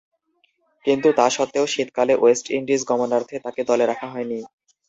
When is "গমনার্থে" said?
2.89-3.35